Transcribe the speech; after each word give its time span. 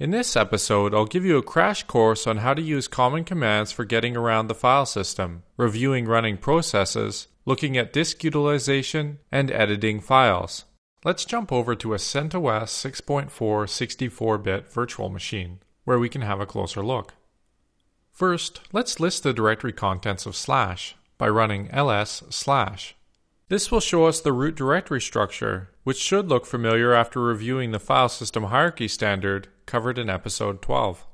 In 0.00 0.12
this 0.12 0.34
episode, 0.34 0.94
I'll 0.94 1.04
give 1.04 1.26
you 1.26 1.36
a 1.36 1.42
crash 1.42 1.82
course 1.82 2.26
on 2.26 2.38
how 2.38 2.54
to 2.54 2.62
use 2.62 2.88
common 2.88 3.22
commands 3.22 3.70
for 3.70 3.84
getting 3.84 4.16
around 4.16 4.46
the 4.46 4.54
file 4.54 4.86
system, 4.86 5.42
reviewing 5.58 6.06
running 6.06 6.38
processes, 6.38 7.28
looking 7.44 7.76
at 7.76 7.92
disk 7.92 8.24
utilization, 8.24 9.18
and 9.30 9.50
editing 9.50 10.00
files. 10.00 10.64
Let's 11.04 11.26
jump 11.26 11.52
over 11.52 11.74
to 11.74 11.92
a 11.92 11.98
CentOS 11.98 12.70
6.4 13.02 13.28
64-bit 13.28 14.72
virtual 14.72 15.10
machine, 15.10 15.58
where 15.84 15.98
we 15.98 16.08
can 16.08 16.22
have 16.22 16.40
a 16.40 16.46
closer 16.46 16.82
look. 16.82 17.12
First, 18.10 18.62
let's 18.72 19.00
list 19.00 19.22
the 19.22 19.34
directory 19.34 19.74
contents 19.74 20.24
of 20.24 20.34
slash 20.34 20.96
by 21.18 21.28
running 21.28 21.68
ls 21.72 22.22
slash. 22.30 22.96
This 23.48 23.70
will 23.70 23.80
show 23.80 24.06
us 24.06 24.22
the 24.22 24.32
root 24.32 24.54
directory 24.54 25.02
structure, 25.02 25.72
which 25.84 25.98
should 25.98 26.28
look 26.28 26.46
familiar 26.46 26.94
after 26.94 27.20
reviewing 27.20 27.72
the 27.72 27.78
file 27.78 28.08
system 28.08 28.44
hierarchy 28.44 28.88
standard 28.88 29.48
covered 29.70 29.98
in 29.98 30.10
episode 30.10 30.60
12. 30.60 31.06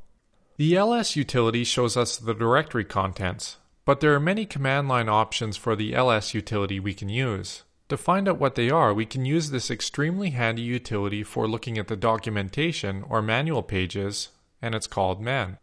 The 0.57 0.77
ls 0.77 1.15
utility 1.15 1.63
shows 1.63 1.95
us 1.95 2.17
the 2.17 2.33
directory 2.33 2.87
contents, 2.87 3.59
but 3.85 4.01
there 4.01 4.15
are 4.15 4.21
many 4.21 4.47
command 4.47 4.89
line 4.89 5.11
options 5.11 5.59
for 5.59 5.77
the 5.77 5.95
ls 5.95 6.33
utility 6.33 6.81
we 6.81 6.95
can 6.95 7.11
use. 7.11 7.65
To 7.91 7.99
find 7.99 8.27
out 8.27 8.39
what 8.39 8.55
they 8.55 8.71
are, 8.71 8.95
we 8.95 9.05
can 9.05 9.27
use 9.27 9.51
this 9.51 9.71
extremely 9.71 10.31
handy 10.31 10.63
utility 10.63 11.23
for 11.23 11.47
looking 11.47 11.77
at 11.77 11.89
the 11.89 11.97
documentation 11.97 13.05
or 13.11 13.21
manual 13.21 13.63
pages, 13.63 14.31
and 14.63 14.75
it's 14.75 14.87
called 14.87 15.21
man. 15.21 15.59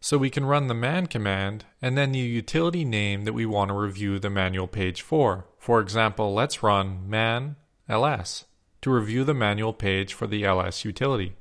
So 0.00 0.18
we 0.18 0.30
can 0.30 0.44
run 0.44 0.66
the 0.66 0.74
man 0.74 1.06
command 1.06 1.64
and 1.80 1.96
then 1.96 2.10
the 2.10 2.18
utility 2.18 2.84
name 2.84 3.24
that 3.24 3.34
we 3.34 3.46
want 3.46 3.68
to 3.68 3.74
review 3.74 4.18
the 4.18 4.30
manual 4.30 4.66
page 4.66 5.00
for. 5.00 5.46
For 5.58 5.80
example, 5.80 6.34
let's 6.34 6.60
run 6.60 7.08
man 7.08 7.54
ls 7.88 8.46
to 8.82 8.90
review 8.90 9.22
the 9.22 9.32
manual 9.32 9.72
page 9.72 10.12
for 10.12 10.26
the 10.26 10.44
ls 10.44 10.84
utility. 10.84 11.36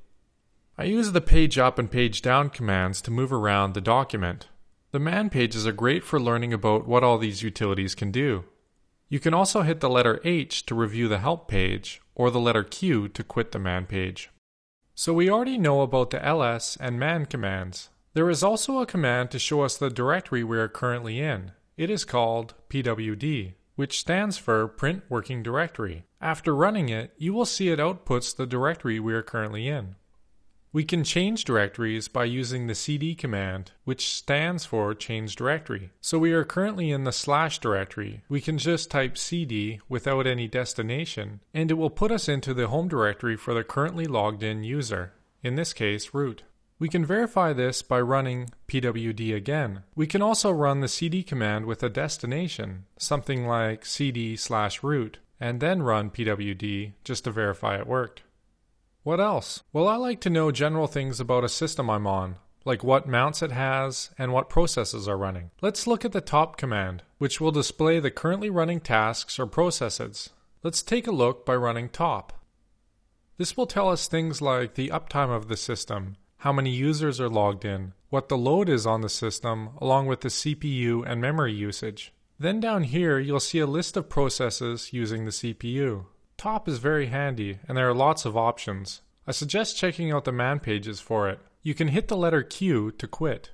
I 0.79 0.85
use 0.85 1.11
the 1.11 1.19
page 1.19 1.57
up 1.57 1.77
and 1.77 1.91
page 1.91 2.21
down 2.21 2.51
commands 2.51 3.01
to 3.01 3.11
move 3.11 3.33
around 3.33 3.73
the 3.73 3.81
document. 3.81 4.47
The 4.91 4.99
man 4.99 5.29
pages 5.29 5.67
are 5.67 5.73
great 5.73 6.05
for 6.05 6.21
learning 6.21 6.53
about 6.53 6.87
what 6.87 7.03
all 7.03 7.17
these 7.17 7.43
utilities 7.43 7.93
can 7.93 8.11
do. 8.11 8.45
You 9.09 9.19
can 9.19 9.33
also 9.33 9.63
hit 9.63 9.81
the 9.81 9.89
letter 9.89 10.21
H 10.23 10.65
to 10.67 10.75
review 10.75 11.09
the 11.09 11.17
help 11.17 11.49
page 11.49 12.01
or 12.15 12.31
the 12.31 12.39
letter 12.39 12.63
Q 12.63 13.09
to 13.09 13.23
quit 13.25 13.51
the 13.51 13.59
man 13.59 13.87
page. 13.87 14.29
So 14.95 15.13
we 15.13 15.29
already 15.29 15.57
know 15.57 15.81
about 15.81 16.11
the 16.11 16.25
ls 16.25 16.77
and 16.79 16.97
man 16.97 17.25
commands. 17.25 17.89
There 18.13 18.29
is 18.29 18.41
also 18.41 18.79
a 18.79 18.85
command 18.85 19.31
to 19.31 19.37
show 19.37 19.63
us 19.63 19.75
the 19.75 19.89
directory 19.89 20.45
we 20.45 20.57
are 20.59 20.69
currently 20.69 21.19
in. 21.19 21.51
It 21.75 21.89
is 21.89 22.05
called 22.05 22.53
pwd, 22.69 23.53
which 23.75 23.99
stands 23.99 24.37
for 24.37 24.65
Print 24.69 25.03
Working 25.09 25.43
Directory. 25.43 26.05
After 26.21 26.55
running 26.55 26.87
it, 26.87 27.11
you 27.17 27.33
will 27.33 27.45
see 27.45 27.67
it 27.67 27.79
outputs 27.79 28.33
the 28.33 28.47
directory 28.47 28.97
we 28.97 29.13
are 29.13 29.21
currently 29.21 29.67
in. 29.67 29.95
We 30.71 30.83
can 30.83 31.03
change 31.03 31.45
directories 31.45 32.07
by 32.07 32.25
using 32.25 32.67
the 32.67 32.75
cd 32.75 33.15
command, 33.15 33.71
which 33.85 34.13
stands 34.13 34.65
for 34.65 34.93
change 34.93 35.35
directory. 35.35 35.89
So 35.99 36.19
we 36.19 36.31
are 36.31 36.43
currently 36.43 36.91
in 36.91 37.05
the 37.05 37.11
slash 37.11 37.57
directory. 37.57 38.23
We 38.29 38.39
can 38.39 38.59
just 38.59 38.91
type 38.91 39.17
cd 39.17 39.79
without 39.89 40.27
any 40.27 40.47
destination, 40.47 41.39
and 41.55 41.71
it 41.71 41.73
will 41.73 41.89
put 41.89 42.11
us 42.11 42.29
into 42.29 42.53
the 42.53 42.67
home 42.67 42.87
directory 42.87 43.35
for 43.35 43.55
the 43.55 43.63
currently 43.63 44.05
logged 44.05 44.43
in 44.43 44.63
user, 44.63 45.13
in 45.41 45.55
this 45.55 45.73
case 45.73 46.13
root. 46.13 46.43
We 46.77 46.87
can 46.87 47.03
verify 47.03 47.51
this 47.51 47.81
by 47.81 47.99
running 47.99 48.49
pwd 48.67 49.35
again. 49.35 49.83
We 49.95 50.05
can 50.05 50.21
also 50.21 50.51
run 50.51 50.81
the 50.81 50.87
cd 50.87 51.23
command 51.23 51.65
with 51.65 51.81
a 51.81 51.89
destination, 51.89 52.85
something 52.95 53.47
like 53.47 53.87
cd 53.87 54.35
slash 54.35 54.83
root, 54.83 55.17
and 55.39 55.61
then 55.61 55.81
run 55.81 56.11
pwd 56.11 56.93
just 57.03 57.23
to 57.23 57.31
verify 57.31 57.77
it 57.77 57.87
worked. 57.87 58.21
What 59.09 59.19
else? 59.19 59.63
Well, 59.73 59.87
I 59.87 59.95
like 59.95 60.21
to 60.21 60.29
know 60.29 60.51
general 60.51 60.85
things 60.85 61.19
about 61.19 61.43
a 61.43 61.49
system 61.49 61.89
I'm 61.89 62.05
on, 62.05 62.35
like 62.63 62.83
what 62.83 63.07
mounts 63.07 63.41
it 63.41 63.51
has 63.51 64.11
and 64.19 64.31
what 64.31 64.49
processes 64.49 65.07
are 65.07 65.17
running. 65.17 65.49
Let's 65.63 65.87
look 65.87 66.05
at 66.05 66.11
the 66.11 66.21
top 66.21 66.57
command, 66.57 67.01
which 67.17 67.41
will 67.41 67.49
display 67.49 67.99
the 67.99 68.11
currently 68.11 68.51
running 68.51 68.79
tasks 68.79 69.39
or 69.39 69.47
processes. 69.47 70.29
Let's 70.61 70.83
take 70.83 71.07
a 71.07 71.11
look 71.11 71.43
by 71.43 71.55
running 71.55 71.89
top. 71.89 72.33
This 73.39 73.57
will 73.57 73.65
tell 73.65 73.89
us 73.89 74.07
things 74.07 74.43
like 74.43 74.75
the 74.75 74.89
uptime 74.89 75.35
of 75.35 75.47
the 75.47 75.57
system, 75.57 76.17
how 76.45 76.53
many 76.53 76.69
users 76.69 77.19
are 77.19 77.29
logged 77.29 77.65
in, 77.65 77.93
what 78.11 78.29
the 78.29 78.37
load 78.37 78.69
is 78.69 78.85
on 78.85 79.01
the 79.01 79.09
system, 79.09 79.71
along 79.81 80.05
with 80.05 80.21
the 80.21 80.29
CPU 80.29 81.03
and 81.03 81.19
memory 81.19 81.53
usage. 81.53 82.13
Then 82.37 82.59
down 82.59 82.83
here, 82.83 83.17
you'll 83.17 83.39
see 83.39 83.57
a 83.57 83.65
list 83.65 83.97
of 83.97 84.07
processes 84.07 84.93
using 84.93 85.25
the 85.25 85.31
CPU. 85.31 86.05
Top 86.39 86.69
is 86.69 86.77
very 86.77 87.07
handy, 87.07 87.59
and 87.67 87.77
there 87.77 87.89
are 87.89 87.93
lots 87.93 88.23
of 88.23 88.37
options. 88.37 89.01
I 89.27 89.31
suggest 89.31 89.75
checking 89.75 90.09
out 90.09 90.23
the 90.23 90.31
man 90.31 90.61
pages 90.61 91.01
for 91.01 91.27
it. 91.27 91.39
You 91.63 91.73
can 91.73 91.89
hit 91.89 92.07
the 92.07 92.15
letter 92.15 92.43
Q 92.43 92.91
to 92.91 93.07
quit. 93.07 93.51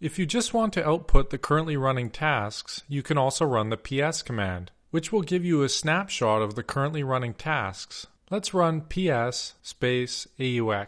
If 0.00 0.18
you 0.18 0.24
just 0.24 0.54
want 0.54 0.72
to 0.72 0.88
output 0.88 1.28
the 1.28 1.36
currently 1.36 1.76
running 1.76 2.08
tasks, 2.08 2.82
you 2.88 3.02
can 3.02 3.18
also 3.18 3.44
run 3.44 3.68
the 3.68 3.76
ps 3.76 4.22
command, 4.22 4.70
which 4.92 5.12
will 5.12 5.20
give 5.20 5.44
you 5.44 5.62
a 5.62 5.68
snapshot 5.68 6.40
of 6.40 6.54
the 6.54 6.62
currently 6.62 7.02
running 7.02 7.34
tasks. 7.34 8.06
Let's 8.30 8.54
run 8.54 8.80
ps 8.80 9.52
space 9.60 10.26
aux. 10.40 10.86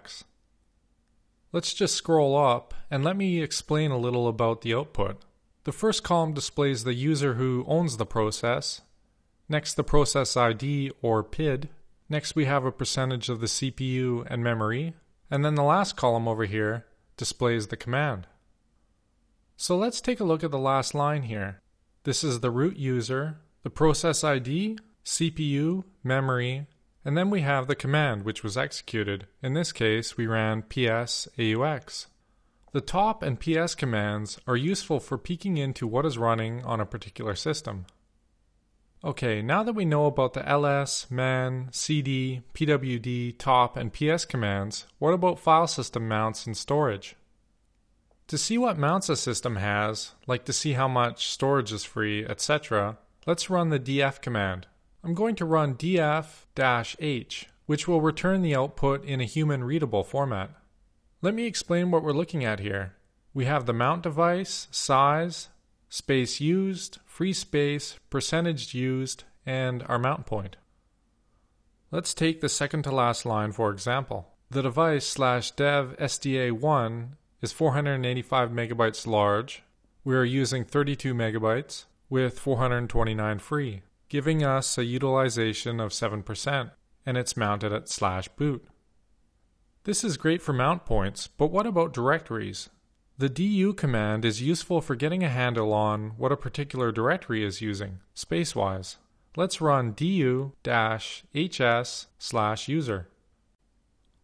Let's 1.53 1.75
just 1.75 1.95
scroll 1.95 2.35
up 2.35 2.73
and 2.91 3.05
let 3.05 3.19
me 3.19 3.43
explain 3.43 3.91
a 3.91 3.99
little 3.99 4.29
about 4.29 4.63
the 4.63 4.73
output. 4.73 5.21
The 5.65 5.73
first 5.73 6.03
column 6.03 6.33
displays 6.33 6.85
the 6.85 6.95
user 6.95 7.35
who 7.35 7.67
owns 7.69 7.99
the 7.99 8.07
process, 8.07 8.81
Next, 9.49 9.75
the 9.75 9.85
process 9.85 10.37
ID 10.37 10.91
or 11.03 11.23
PID. 11.23 11.69
Next, 12.09 12.35
we 12.35 12.45
have 12.47 12.65
a 12.65 12.73
percentage 12.73 13.29
of 13.29 13.41
the 13.41 13.47
CPU 13.47 14.27
and 14.29 14.43
memory. 14.43 14.95
And 15.31 15.45
then 15.45 15.55
the 15.55 15.63
last 15.63 15.97
column 15.97 16.29
over 16.29 16.45
here 16.45 16.87
displays 17.17 17.69
the 17.69 17.77
command. 17.77 18.27
So 19.57 19.77
let's 19.77 20.01
take 20.01 20.21
a 20.21 20.25
look 20.25 20.45
at 20.45 20.51
the 20.51 20.59
last 20.59 20.95
line 20.95 21.23
here. 21.23 21.63
This 22.05 22.23
is 22.23 22.41
the 22.41 22.51
root 22.51 22.77
user, 22.77 23.39
the 23.63 23.71
process 23.71 24.23
ID, 24.23 24.79
CPU, 25.05 25.85
memory, 26.05 26.67
and 27.05 27.17
then 27.17 27.31
we 27.31 27.41
have 27.41 27.67
the 27.67 27.75
command 27.75 28.25
which 28.25 28.43
was 28.43 28.57
executed. 28.57 29.27
In 29.43 29.55
this 29.55 29.73
case, 29.73 30.17
we 30.17 30.27
ran 30.27 30.63
ps 30.63 31.29
aux. 31.39 32.07
The 32.73 32.81
top 32.81 33.23
and 33.23 33.41
ps 33.41 33.75
commands 33.75 34.39
are 34.47 34.57
useful 34.57 35.01
for 35.01 35.17
peeking 35.17 35.57
into 35.57 35.87
what 35.87 36.05
is 36.05 36.19
running 36.19 36.63
on 36.65 36.81
a 36.81 36.87
particular 36.87 37.35
system. 37.35 37.87
Okay, 39.07 39.41
now 39.41 39.63
that 39.63 39.77
we 39.77 39.85
know 39.85 40.07
about 40.07 40.35
the 40.35 40.43
ls, 40.43 41.07
man, 41.09 41.69
cd, 41.71 42.43
pwd, 42.55 43.39
top, 43.39 43.77
and 43.77 43.93
ps 43.93 44.25
commands, 44.25 44.87
what 44.99 45.15
about 45.15 45.39
file 45.39 45.69
system 45.69 46.09
mounts 46.09 46.45
and 46.45 46.57
storage? 46.57 47.15
To 48.27 48.37
see 48.37 48.59
what 48.59 48.77
mounts 48.77 49.09
a 49.09 49.15
system 49.15 49.57
has, 49.57 50.15
like 50.27 50.45
to 50.47 50.53
see 50.53 50.73
how 50.73 50.89
much 50.89 51.29
storage 51.29 51.71
is 51.71 51.85
free, 51.85 52.27
etc., 52.27 52.99
let's 53.27 53.49
run 53.49 53.69
the 53.69 53.79
df 53.79 54.21
command. 54.21 54.67
I'm 55.05 55.15
going 55.15 55.37
to 55.37 55.45
run 55.45 55.77
df-h, 55.77 57.47
which 57.67 57.87
will 57.87 58.01
return 58.01 58.43
the 58.43 58.57
output 58.57 59.05
in 59.05 59.21
a 59.21 59.25
human 59.25 59.63
readable 59.63 60.03
format. 60.03 60.51
Let 61.23 61.35
me 61.35 61.47
explain 61.47 61.93
what 61.93 62.03
we're 62.03 62.11
looking 62.11 62.45
at 62.45 62.59
here. 62.59 62.95
We 63.33 63.45
have 63.45 63.67
the 63.67 63.73
mount 63.73 64.03
device, 64.03 64.67
size, 64.73 65.49
space 65.89 66.41
used, 66.41 66.99
free 67.17 67.33
space, 67.33 67.99
percentage 68.11 68.75
used, 68.75 69.25
and 69.47 69.83
our 69.89 69.99
mount 69.99 70.27
point. 70.27 70.57
Let's 71.91 72.13
take 72.13 72.43
the 72.43 72.49
second 72.51 72.83
to 72.83 72.91
last 72.91 73.25
line 73.25 73.53
for 73.53 73.71
example. 73.71 74.35
The 74.51 74.61
device 74.61 75.07
slash 75.07 75.53
dev 75.53 75.97
SDA1 75.99 77.13
is 77.41 77.53
485 77.53 78.51
megabytes 78.51 79.07
large. 79.07 79.63
We 80.05 80.15
are 80.15 80.25
using 80.27 80.67
32 80.67 81.15
megabytes 81.15 81.87
with 82.11 82.39
429 82.39 83.39
free, 83.39 83.81
giving 84.11 84.45
us 84.45 84.77
a 84.77 84.85
utilization 84.85 85.81
of 85.81 85.93
7%, 85.93 86.71
and 87.07 87.17
it's 87.17 87.35
mounted 87.35 87.73
at 87.73 87.89
slash 87.89 88.29
boot. 88.29 88.69
This 89.85 90.05
is 90.05 90.19
great 90.19 90.43
for 90.43 90.53
mount 90.53 90.85
points, 90.85 91.29
but 91.29 91.51
what 91.51 91.65
about 91.65 91.95
directories? 91.95 92.69
The 93.19 93.31
du 93.31 93.73
command 93.73 94.27
is 94.27 94.43
useful 94.43 94.83
for 94.83 94.95
getting 94.95 95.23
a 95.23 95.31
handle 95.31 95.73
on 95.73 96.11
what 96.19 96.33
a 96.33 96.37
particular 96.37 96.93
directory 96.93 97.43
is 97.43 97.63
using, 97.63 98.01
spacewise. 98.15 98.97
Let's 99.37 99.63
run 99.63 99.93
du-hs 99.93 102.07
slash 102.19 102.69
user. 102.69 103.09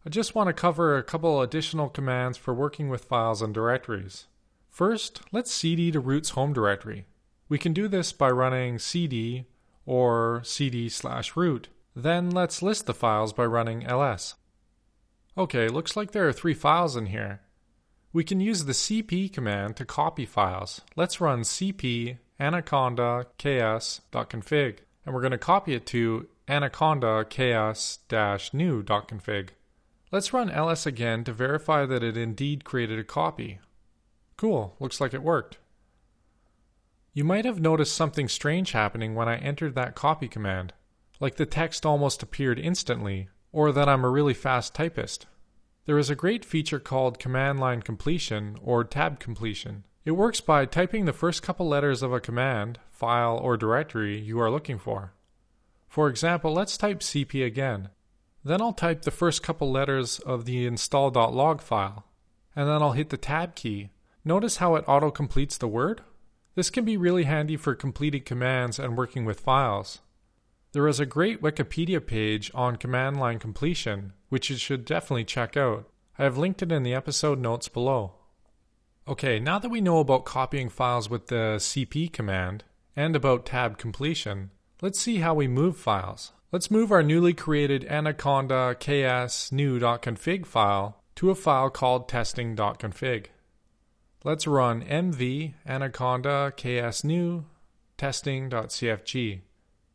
I 0.04 0.10
just 0.10 0.34
want 0.34 0.48
to 0.48 0.52
cover 0.52 0.98
a 0.98 1.02
couple 1.02 1.40
additional 1.40 1.88
commands 1.88 2.36
for 2.36 2.52
working 2.52 2.90
with 2.90 3.06
files 3.06 3.40
and 3.40 3.54
directories. 3.54 4.26
First, 4.68 5.22
let's 5.32 5.50
cd 5.50 5.90
to 5.92 6.00
root's 6.00 6.30
home 6.30 6.52
directory. 6.52 7.06
We 7.48 7.56
can 7.56 7.72
do 7.72 7.88
this 7.88 8.12
by 8.12 8.30
running 8.30 8.78
cd 8.78 9.46
or 9.86 10.42
cd 10.44 10.90
slash 10.90 11.34
root. 11.34 11.68
Then 11.96 12.30
let's 12.30 12.60
list 12.60 12.84
the 12.84 12.94
files 12.94 13.32
by 13.32 13.46
running 13.46 13.86
ls. 13.86 14.34
Okay, 15.38 15.68
looks 15.68 15.96
like 15.96 16.10
there 16.10 16.28
are 16.28 16.32
three 16.32 16.54
files 16.54 16.94
in 16.94 17.06
here. 17.06 17.40
We 18.14 18.24
can 18.24 18.40
use 18.40 18.66
the 18.66 18.72
cp 18.72 19.32
command 19.32 19.76
to 19.76 19.86
copy 19.86 20.26
files. 20.26 20.82
Let's 20.96 21.20
run 21.20 21.42
cp 21.42 22.18
anaconda 22.38 23.26
ks.config 23.38 24.78
and 25.04 25.14
we're 25.14 25.22
going 25.22 25.30
to 25.30 25.38
copy 25.38 25.74
it 25.74 25.86
to 25.86 26.28
anaconda 26.46 27.24
ks-new.config. 27.24 29.48
Let's 30.10 30.32
run 30.34 30.50
ls 30.50 30.84
again 30.84 31.24
to 31.24 31.32
verify 31.32 31.86
that 31.86 32.02
it 32.02 32.18
indeed 32.18 32.64
created 32.64 32.98
a 32.98 33.04
copy. 33.04 33.60
Cool, 34.36 34.76
looks 34.78 35.00
like 35.00 35.14
it 35.14 35.22
worked. 35.22 35.56
You 37.14 37.24
might 37.24 37.46
have 37.46 37.60
noticed 37.60 37.94
something 37.94 38.28
strange 38.28 38.72
happening 38.72 39.14
when 39.14 39.28
I 39.28 39.36
entered 39.36 39.74
that 39.74 39.94
copy 39.94 40.28
command, 40.28 40.74
like 41.18 41.36
the 41.36 41.46
text 41.46 41.86
almost 41.86 42.22
appeared 42.22 42.58
instantly, 42.58 43.30
or 43.52 43.72
that 43.72 43.88
I'm 43.88 44.04
a 44.04 44.10
really 44.10 44.34
fast 44.34 44.74
typist. 44.74 45.26
There 45.84 45.98
is 45.98 46.10
a 46.10 46.14
great 46.14 46.44
feature 46.44 46.78
called 46.78 47.18
command 47.18 47.58
line 47.58 47.82
completion 47.82 48.56
or 48.62 48.84
tab 48.84 49.18
completion. 49.18 49.84
It 50.04 50.12
works 50.12 50.40
by 50.40 50.64
typing 50.64 51.06
the 51.06 51.12
first 51.12 51.42
couple 51.42 51.66
letters 51.66 52.02
of 52.02 52.12
a 52.12 52.20
command, 52.20 52.78
file, 52.90 53.36
or 53.36 53.56
directory 53.56 54.16
you 54.16 54.38
are 54.38 54.50
looking 54.50 54.78
for. 54.78 55.12
For 55.88 56.08
example, 56.08 56.52
let's 56.52 56.76
type 56.76 57.00
cp 57.00 57.44
again. 57.44 57.88
Then 58.44 58.62
I'll 58.62 58.72
type 58.72 59.02
the 59.02 59.10
first 59.10 59.42
couple 59.42 59.72
letters 59.72 60.20
of 60.20 60.44
the 60.44 60.66
install.log 60.66 61.60
file, 61.60 62.06
and 62.54 62.68
then 62.68 62.80
I'll 62.80 62.92
hit 62.92 63.10
the 63.10 63.16
tab 63.16 63.56
key. 63.56 63.90
Notice 64.24 64.58
how 64.58 64.76
it 64.76 64.84
auto 64.86 65.10
completes 65.10 65.58
the 65.58 65.68
word? 65.68 66.02
This 66.54 66.70
can 66.70 66.84
be 66.84 66.96
really 66.96 67.24
handy 67.24 67.56
for 67.56 67.74
completing 67.74 68.22
commands 68.22 68.78
and 68.78 68.96
working 68.96 69.24
with 69.24 69.40
files. 69.40 70.00
There 70.72 70.86
is 70.86 71.00
a 71.00 71.06
great 71.06 71.42
Wikipedia 71.42 72.04
page 72.04 72.52
on 72.54 72.76
command 72.76 73.18
line 73.18 73.38
completion, 73.38 74.12
which 74.32 74.48
you 74.48 74.56
should 74.56 74.86
definitely 74.86 75.26
check 75.26 75.58
out. 75.58 75.86
I 76.18 76.22
have 76.24 76.38
linked 76.38 76.62
it 76.62 76.72
in 76.72 76.84
the 76.84 76.94
episode 76.94 77.38
notes 77.38 77.68
below. 77.68 78.14
Okay, 79.06 79.38
now 79.38 79.58
that 79.58 79.68
we 79.68 79.82
know 79.82 79.98
about 79.98 80.24
copying 80.24 80.70
files 80.70 81.10
with 81.10 81.26
the 81.26 81.56
cp 81.58 82.10
command 82.14 82.64
and 82.96 83.14
about 83.14 83.44
tab 83.44 83.76
completion, 83.76 84.50
let's 84.80 84.98
see 84.98 85.18
how 85.18 85.34
we 85.34 85.48
move 85.48 85.76
files. 85.76 86.32
Let's 86.50 86.70
move 86.70 86.90
our 86.90 87.02
newly 87.02 87.34
created 87.34 87.84
anaconda 87.84 88.74
ks 88.74 89.52
new.config 89.52 90.46
file 90.46 91.02
to 91.16 91.28
a 91.28 91.34
file 91.34 91.68
called 91.68 92.08
testing.config. 92.08 93.26
Let's 94.24 94.46
run 94.46 94.82
mv 94.82 95.52
anaconda 95.66 96.54
ks 96.56 97.04
new 97.04 97.44
testing.cfg. 97.98 99.40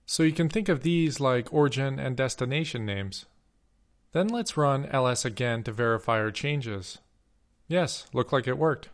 So 0.05 0.21
you 0.21 0.31
can 0.31 0.47
think 0.47 0.69
of 0.69 0.83
these 0.83 1.19
like 1.19 1.51
origin 1.51 1.97
and 1.97 2.15
destination 2.15 2.85
names. 2.85 3.25
Then 4.13 4.27
let's 4.27 4.57
run 4.57 4.85
ls 4.85 5.25
again 5.25 5.63
to 5.63 5.71
verify 5.71 6.19
our 6.19 6.31
changes. 6.31 6.99
Yes, 7.67 8.07
look 8.13 8.31
like 8.31 8.47
it 8.47 8.57
worked. 8.57 8.89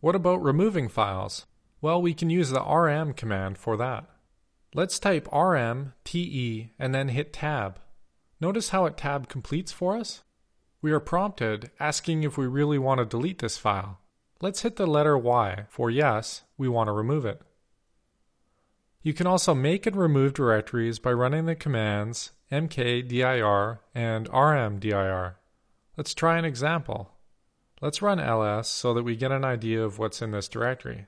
What 0.00 0.14
about 0.14 0.42
removing 0.42 0.88
files? 0.88 1.46
Well, 1.80 2.00
we 2.00 2.14
can 2.14 2.30
use 2.30 2.50
the 2.50 2.62
rm 2.62 3.14
command 3.14 3.58
for 3.58 3.76
that. 3.76 4.04
Let's 4.74 4.98
type 4.98 5.28
rm 5.32 5.94
te 6.04 6.72
and 6.78 6.94
then 6.94 7.08
hit 7.08 7.32
tab. 7.32 7.80
Notice 8.40 8.70
how 8.70 8.86
it 8.86 8.96
tab 8.96 9.28
completes 9.28 9.72
for 9.72 9.96
us? 9.96 10.22
We 10.82 10.92
are 10.92 11.00
prompted 11.00 11.70
asking 11.78 12.22
if 12.22 12.38
we 12.38 12.46
really 12.46 12.78
want 12.78 12.98
to 12.98 13.04
delete 13.04 13.40
this 13.40 13.58
file. 13.58 14.00
Let's 14.40 14.62
hit 14.62 14.76
the 14.76 14.86
letter 14.86 15.18
Y 15.18 15.64
for 15.68 15.90
yes, 15.90 16.42
we 16.56 16.68
want 16.68 16.88
to 16.88 16.92
remove 16.92 17.26
it. 17.26 17.42
You 19.02 19.12
can 19.12 19.26
also 19.26 19.54
make 19.54 19.86
and 19.86 19.96
remove 19.96 20.32
directories 20.32 20.98
by 20.98 21.12
running 21.12 21.46
the 21.46 21.54
commands 21.54 22.32
mkdir 22.50 23.78
and 23.94 24.28
rmdir. 24.28 25.34
Let's 25.96 26.14
try 26.14 26.38
an 26.38 26.44
example. 26.44 27.10
Let's 27.80 28.02
run 28.02 28.20
ls 28.20 28.68
so 28.68 28.92
that 28.94 29.02
we 29.02 29.16
get 29.16 29.32
an 29.32 29.44
idea 29.44 29.82
of 29.82 29.98
what's 29.98 30.20
in 30.20 30.32
this 30.32 30.48
directory. 30.48 31.06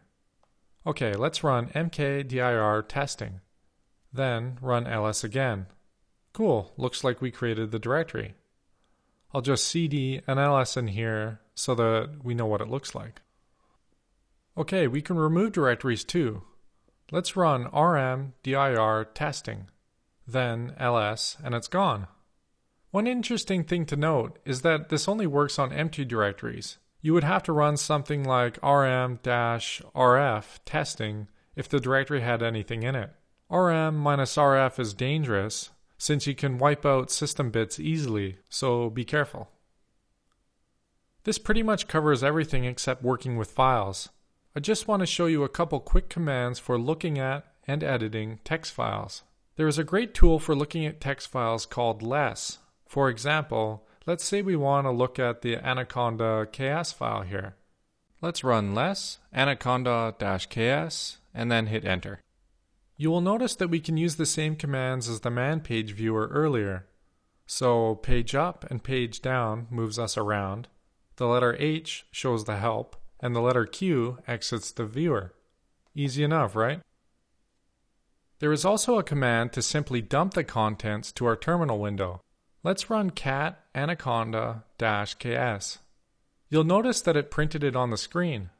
Okay, 0.86 1.14
let's 1.14 1.44
run 1.44 1.68
mkdir 1.68 2.88
testing. 2.88 3.40
Then 4.12 4.58
run 4.60 4.86
ls 4.86 5.24
again. 5.24 5.66
Cool, 6.32 6.72
looks 6.76 7.04
like 7.04 7.20
we 7.20 7.30
created 7.30 7.70
the 7.70 7.78
directory. 7.78 8.34
I'll 9.34 9.42
just 9.42 9.68
cd 9.68 10.20
and 10.26 10.38
ls 10.38 10.76
in 10.76 10.88
here 10.88 11.40
so 11.54 11.74
that 11.74 12.24
we 12.24 12.34
know 12.34 12.46
what 12.46 12.60
it 12.60 12.70
looks 12.70 12.94
like. 12.94 13.20
Okay, 14.56 14.86
we 14.86 15.00
can 15.00 15.16
remove 15.16 15.52
directories 15.52 16.04
too. 16.04 16.42
Let's 17.10 17.36
run 17.36 17.64
rm 17.74 18.34
dir 18.42 19.04
testing, 19.14 19.68
then 20.26 20.74
ls, 20.78 21.36
and 21.42 21.54
it's 21.54 21.68
gone. 21.68 22.06
One 22.90 23.06
interesting 23.06 23.64
thing 23.64 23.86
to 23.86 23.96
note 23.96 24.38
is 24.44 24.62
that 24.62 24.88
this 24.88 25.08
only 25.08 25.26
works 25.26 25.58
on 25.58 25.72
empty 25.72 26.04
directories. 26.04 26.78
You 27.00 27.14
would 27.14 27.24
have 27.24 27.42
to 27.44 27.52
run 27.52 27.76
something 27.76 28.22
like 28.22 28.60
rm-rf 28.60 30.58
testing 30.64 31.28
if 31.56 31.68
the 31.68 31.80
directory 31.80 32.20
had 32.20 32.42
anything 32.42 32.82
in 32.82 32.94
it. 32.94 33.10
RM 33.50 33.96
minus 33.96 34.36
RF 34.36 34.78
is 34.78 34.94
dangerous 34.94 35.70
since 35.98 36.26
you 36.26 36.34
can 36.34 36.58
wipe 36.58 36.86
out 36.86 37.10
system 37.10 37.50
bits 37.50 37.78
easily, 37.78 38.38
so 38.48 38.90
be 38.90 39.04
careful. 39.04 39.50
This 41.24 41.38
pretty 41.38 41.62
much 41.62 41.86
covers 41.86 42.24
everything 42.24 42.64
except 42.64 43.02
working 43.02 43.36
with 43.36 43.50
files. 43.50 44.08
I 44.56 44.60
just 44.60 44.88
want 44.88 45.00
to 45.00 45.06
show 45.06 45.26
you 45.26 45.44
a 45.44 45.48
couple 45.48 45.80
quick 45.80 46.08
commands 46.08 46.58
for 46.58 46.78
looking 46.78 47.18
at 47.18 47.44
and 47.66 47.84
editing 47.84 48.40
text 48.44 48.72
files. 48.72 49.22
There 49.56 49.68
is 49.68 49.78
a 49.78 49.84
great 49.84 50.14
tool 50.14 50.38
for 50.38 50.54
looking 50.54 50.86
at 50.86 51.00
text 51.00 51.28
files 51.28 51.66
called 51.66 52.02
less. 52.02 52.58
For 52.86 53.08
example, 53.10 53.86
let's 54.06 54.24
say 54.24 54.40
we 54.40 54.56
want 54.56 54.86
to 54.86 54.90
look 54.90 55.18
at 55.18 55.42
the 55.42 55.56
anaconda 55.56 56.46
ks 56.46 56.92
file 56.92 57.22
here. 57.22 57.56
Let's 58.22 58.44
run 58.44 58.74
less 58.74 59.18
anaconda-ks 59.32 61.18
and 61.34 61.50
then 61.50 61.66
hit 61.66 61.84
enter. 61.84 62.20
You 62.96 63.10
will 63.10 63.20
notice 63.20 63.56
that 63.56 63.68
we 63.68 63.80
can 63.80 63.96
use 63.96 64.16
the 64.16 64.26
same 64.26 64.56
commands 64.56 65.08
as 65.08 65.20
the 65.20 65.30
man 65.30 65.60
page 65.60 65.92
viewer 65.92 66.28
earlier. 66.28 66.86
So 67.46 67.96
page 67.96 68.34
up 68.34 68.64
and 68.70 68.82
page 68.82 69.20
down 69.20 69.66
moves 69.70 69.98
us 69.98 70.16
around. 70.16 70.68
The 71.16 71.26
letter 71.26 71.56
H 71.58 72.06
shows 72.10 72.44
the 72.44 72.56
help, 72.56 72.96
and 73.20 73.34
the 73.34 73.40
letter 73.40 73.66
Q 73.66 74.18
exits 74.26 74.70
the 74.70 74.86
viewer. 74.86 75.34
Easy 75.94 76.22
enough, 76.22 76.54
right? 76.54 76.80
There 78.42 78.52
is 78.52 78.64
also 78.64 78.98
a 78.98 79.04
command 79.04 79.52
to 79.52 79.62
simply 79.62 80.02
dump 80.02 80.34
the 80.34 80.42
contents 80.42 81.12
to 81.12 81.26
our 81.26 81.36
terminal 81.36 81.78
window. 81.78 82.22
Let's 82.64 82.90
run 82.90 83.10
cat 83.10 83.60
anaconda-ks. 83.72 85.78
You'll 86.50 86.64
notice 86.64 87.00
that 87.02 87.16
it 87.16 87.30
printed 87.30 87.62
it 87.62 87.76
on 87.76 87.90
the 87.90 87.96
screen. 87.96 88.50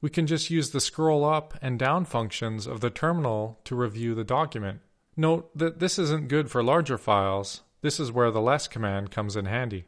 We 0.00 0.10
can 0.10 0.26
just 0.26 0.50
use 0.50 0.72
the 0.72 0.80
scroll 0.80 1.24
up 1.24 1.56
and 1.62 1.78
down 1.78 2.04
functions 2.04 2.66
of 2.66 2.80
the 2.80 2.90
terminal 2.90 3.60
to 3.62 3.76
review 3.76 4.16
the 4.16 4.24
document. 4.24 4.80
Note 5.16 5.56
that 5.56 5.78
this 5.78 6.00
isn't 6.00 6.26
good 6.26 6.50
for 6.50 6.60
larger 6.60 6.98
files. 6.98 7.60
This 7.80 8.00
is 8.00 8.10
where 8.10 8.32
the 8.32 8.40
less 8.40 8.66
command 8.66 9.12
comes 9.12 9.36
in 9.36 9.44
handy. 9.44 9.84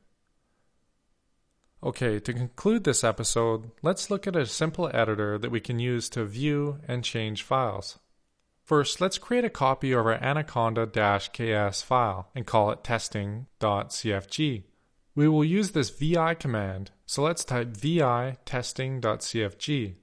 Okay, 1.83 2.21
to 2.21 2.33
conclude 2.33 2.85
this 2.85 3.03
episode, 3.03 3.73
let's 3.83 4.13
look 4.13 4.29
at 4.29 4.37
a 4.37 4.47
simple 4.47 4.89
editor 4.95 5.39
that 5.39 5.51
we 5.51 5.59
can 5.59 5.81
use 5.81 6.09
to 6.11 6.25
view 6.25 6.79
and 6.87 7.03
change 7.03 7.43
files. 7.43 7.99
First, 8.65 8.99
let's 8.99 9.19
create 9.19 9.45
a 9.45 9.51
copy 9.51 9.93
of 9.93 10.07
our 10.07 10.15
anaconda-ks 10.15 11.83
file 11.83 12.31
and 12.35 12.47
call 12.47 12.71
it 12.71 12.83
testing.cfg. 12.83 14.63
We 15.15 15.29
will 15.29 15.45
use 15.45 15.73
this 15.73 15.91
vi 15.91 16.35
command, 16.35 16.91
so 17.05 17.23
let's 17.23 17.45
type 17.45 17.77
vi 17.77 18.39
testing.cfg. 18.47 19.95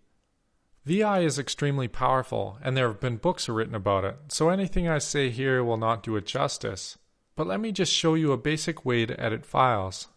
VI 0.85 1.19
is 1.21 1.39
extremely 1.39 1.87
powerful, 1.87 2.59
and 2.61 2.77
there 2.77 2.87
have 2.87 2.99
been 2.99 3.17
books 3.17 3.49
written 3.49 3.73
about 3.73 4.05
it, 4.05 4.17
so 4.29 4.49
anything 4.49 4.87
I 4.87 4.99
say 4.99 5.31
here 5.31 5.63
will 5.63 5.77
not 5.77 6.03
do 6.03 6.15
it 6.15 6.27
justice. 6.27 6.99
But 7.35 7.47
let 7.47 7.59
me 7.59 7.71
just 7.71 7.91
show 7.91 8.13
you 8.13 8.31
a 8.31 8.37
basic 8.37 8.85
way 8.85 9.07
to 9.07 9.19
edit 9.19 9.43
files. 9.43 10.07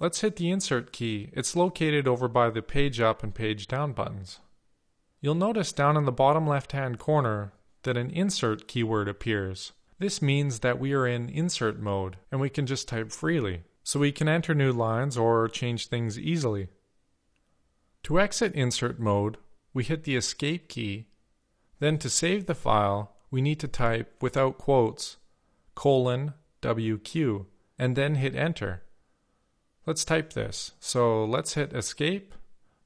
Let's 0.00 0.22
hit 0.22 0.36
the 0.36 0.50
Insert 0.50 0.92
key. 0.92 1.28
It's 1.34 1.56
located 1.56 2.08
over 2.08 2.26
by 2.26 2.48
the 2.48 2.62
Page 2.62 3.00
Up 3.00 3.22
and 3.22 3.34
Page 3.34 3.66
Down 3.66 3.92
buttons. 3.92 4.40
You'll 5.20 5.34
notice 5.34 5.72
down 5.72 5.96
in 5.96 6.04
the 6.04 6.12
bottom 6.12 6.46
left 6.46 6.72
hand 6.72 6.98
corner 6.98 7.52
that 7.86 7.96
an 7.96 8.10
Insert 8.10 8.68
keyword 8.68 9.08
appears. 9.08 9.72
This 9.98 10.20
means 10.20 10.58
that 10.58 10.78
we 10.78 10.92
are 10.92 11.06
in 11.06 11.30
Insert 11.30 11.80
mode, 11.80 12.18
and 12.30 12.40
we 12.40 12.50
can 12.50 12.66
just 12.66 12.86
type 12.86 13.10
freely, 13.10 13.62
so 13.82 13.98
we 13.98 14.12
can 14.12 14.28
enter 14.28 14.54
new 14.54 14.72
lines 14.72 15.16
or 15.16 15.48
change 15.48 15.86
things 15.86 16.18
easily. 16.18 16.68
To 18.02 18.20
exit 18.20 18.52
Insert 18.54 19.00
mode, 19.00 19.38
we 19.72 19.84
hit 19.84 20.04
the 20.04 20.16
escape 20.16 20.68
key. 20.68 21.06
Then 21.78 21.96
to 21.98 22.10
save 22.10 22.46
the 22.46 22.54
file, 22.54 23.16
we 23.30 23.40
need 23.40 23.58
to 23.60 23.68
type 23.68 24.14
without 24.20 24.58
quotes 24.58 25.16
colon 25.74 26.34
WQ 26.62 27.46
and 27.78 27.96
then 27.96 28.16
hit 28.16 28.34
enter. 28.34 28.82
Let's 29.86 30.04
type 30.04 30.32
this. 30.32 30.72
So 30.80 31.24
let's 31.24 31.54
hit 31.54 31.72
escape. 31.72 32.34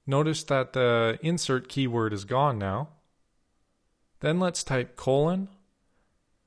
Notice 0.07 0.43
that 0.45 0.73
the 0.73 1.19
insert 1.23 1.69
keyword 1.69 2.13
is 2.13 2.25
gone 2.25 2.59
now. 2.59 2.89
Then 4.21 4.39
let's 4.39 4.63
type 4.63 4.97
colon. 4.97 5.49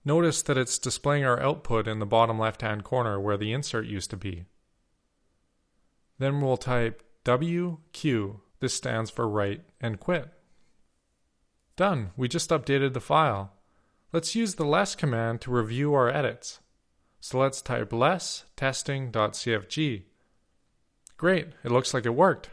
Notice 0.05 0.41
that 0.43 0.57
it's 0.57 0.77
displaying 0.77 1.25
our 1.25 1.41
output 1.41 1.87
in 1.87 1.99
the 1.99 2.05
bottom 2.05 2.39
left 2.39 2.61
hand 2.61 2.83
corner 2.83 3.19
where 3.19 3.37
the 3.37 3.53
insert 3.53 3.85
used 3.85 4.09
to 4.11 4.17
be. 4.17 4.45
Then 6.19 6.41
we'll 6.41 6.57
type 6.57 7.03
WQ 7.25 8.39
this 8.63 8.73
stands 8.73 9.09
for 9.09 9.27
write 9.27 9.61
and 9.81 9.99
quit. 9.99 10.29
Done. 11.75 12.11
We 12.15 12.29
just 12.29 12.49
updated 12.49 12.93
the 12.93 13.01
file. 13.01 13.51
Let's 14.13 14.35
use 14.35 14.55
the 14.55 14.65
less 14.65 14.95
command 14.95 15.41
to 15.41 15.51
review 15.51 15.93
our 15.93 16.07
edits. 16.07 16.61
So 17.19 17.39
let's 17.39 17.61
type 17.61 17.91
less 17.91 18.45
testing.cfg. 18.55 20.03
Great, 21.17 21.47
it 21.63 21.71
looks 21.71 21.93
like 21.93 22.05
it 22.05 22.15
worked. 22.15 22.51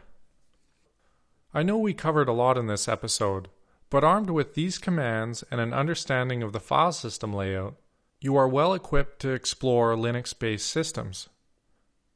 I 1.53 1.63
know 1.63 1.77
we 1.77 1.93
covered 1.93 2.27
a 2.27 2.33
lot 2.33 2.57
in 2.57 2.67
this 2.67 2.89
episode, 2.89 3.47
but 3.91 4.03
armed 4.03 4.31
with 4.31 4.55
these 4.55 4.79
commands 4.79 5.43
and 5.51 5.61
an 5.61 5.73
understanding 5.73 6.41
of 6.41 6.53
the 6.53 6.59
file 6.59 6.93
system 6.93 7.31
layout, 7.31 7.75
you 8.19 8.35
are 8.35 8.47
well 8.47 8.73
equipped 8.73 9.19
to 9.19 9.31
explore 9.31 9.95
Linux 9.95 10.37
based 10.37 10.67
systems. 10.67 11.29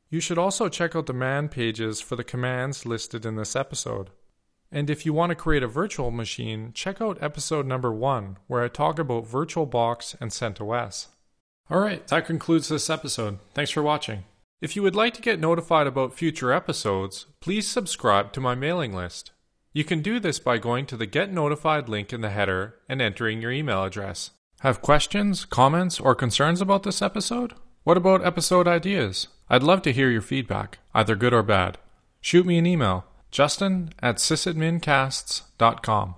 You 0.10 0.20
should 0.20 0.38
also 0.38 0.70
check 0.70 0.96
out 0.96 1.06
the 1.06 1.14
man 1.14 1.50
pages 1.50 2.00
for 2.00 2.16
the 2.16 2.24
commands 2.24 2.86
listed 2.86 3.26
in 3.26 3.36
this 3.36 3.56
episode. 3.56 4.10
And 4.72 4.90
if 4.90 5.06
you 5.06 5.14
want 5.14 5.32
to 5.32 5.36
create 5.36 5.64
a 5.64 5.68
virtual 5.68 6.12
machine, 6.12 6.72
check 6.74 7.02
out 7.02 7.22
episode 7.22 7.66
number 7.66 7.92
one, 7.92 8.38
where 8.48 8.64
I 8.64 8.68
talk 8.70 8.98
about 8.98 9.28
VirtualBox 9.28 10.16
and 10.22 10.32
CentOS. 10.32 11.08
Alright, 11.70 12.08
that 12.08 12.26
concludes 12.26 12.70
this 12.70 12.90
episode. 12.90 13.40
Thanks 13.54 13.72
for 13.72 13.84
watching. 13.84 14.24
If 14.62 14.76
you 14.76 14.84
would 14.84 14.96
like 14.96 15.14
to 15.16 15.22
get 15.22 15.40
notified 15.40 15.88
about 15.88 16.14
future 16.14 16.54
episodes, 16.54 17.26
please 17.42 17.68
subscribe 17.68 18.32
to 18.34 18.40
my 18.40 18.56
mailing 18.56 18.94
list. 18.94 19.32
You 19.76 19.84
can 19.84 20.02
do 20.02 20.20
this 20.22 20.40
by 20.40 20.58
going 20.58 20.86
to 20.86 20.96
the 20.96 21.06
Get 21.06 21.34
Notified 21.34 21.90
link 21.90 22.14
in 22.14 22.22
the 22.22 22.30
header 22.30 22.76
and 22.88 23.02
entering 23.02 23.42
your 23.42 23.52
email 23.52 23.84
address. 23.84 24.32
Have 24.62 24.82
questions, 24.82 25.44
comments, 25.44 26.00
or 26.00 26.16
concerns 26.16 26.62
about 26.62 26.84
this 26.84 27.02
episode? 27.02 27.56
What 27.84 27.98
about 27.98 28.26
episode 28.26 28.70
ideas? 28.70 29.28
I'd 29.50 29.64
love 29.64 29.82
to 29.82 29.92
hear 29.92 30.10
your 30.10 30.22
feedback, 30.22 30.80
either 30.94 31.18
good 31.18 31.34
or 31.34 31.44
bad. 31.44 31.78
Shoot 32.22 32.46
me 32.46 32.58
an 32.58 32.66
email, 32.66 33.04
justin 33.32 33.90
at 34.02 34.16
sysadmincasts.com. 34.16 36.16